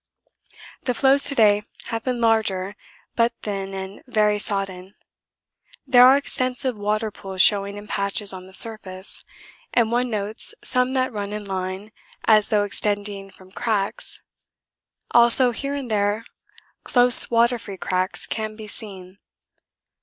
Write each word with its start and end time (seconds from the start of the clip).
The 0.85 0.95
floes 0.95 1.25
to 1.25 1.35
day 1.35 1.61
have 1.89 2.03
been 2.05 2.19
larger 2.21 2.75
but 3.15 3.33
thin 3.43 3.75
and 3.75 4.01
very 4.07 4.39
sodden. 4.39 4.95
There 5.85 6.07
are 6.07 6.15
extensive 6.17 6.75
water 6.75 7.11
pools 7.11 7.43
showing 7.43 7.77
in 7.77 7.85
patches 7.85 8.33
on 8.33 8.47
the 8.47 8.53
surface, 8.55 9.23
and 9.75 9.91
one 9.91 10.09
notes 10.09 10.55
some 10.63 10.93
that 10.93 11.13
run 11.13 11.33
in 11.33 11.45
line 11.45 11.91
as 12.25 12.47
though 12.49 12.63
extending 12.63 13.29
from 13.29 13.51
cracks; 13.51 14.23
also 15.11 15.51
here 15.51 15.75
and 15.75 15.91
there 15.91 16.25
close 16.83 17.29
water 17.29 17.59
free 17.59 17.77
cracks 17.77 18.25
can 18.25 18.55
be 18.55 18.65
seen. 18.65 19.19